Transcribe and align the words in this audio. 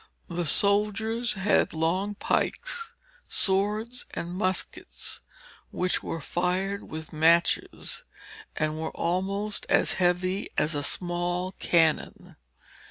The 0.29 0.47
soldiers 0.47 1.33
had 1.33 1.73
long 1.73 2.15
pikes, 2.15 2.91
swords, 3.29 4.07
and 4.15 4.33
muskets, 4.33 5.21
which 5.69 6.01
were 6.01 6.19
fired 6.19 6.89
with 6.89 7.13
matches, 7.13 8.03
and 8.55 8.79
were 8.79 8.89
almost 8.97 9.67
as 9.69 9.93
heavy 10.01 10.47
as 10.57 10.73
a 10.73 10.81
small 10.81 11.51
cannon. 11.59 12.35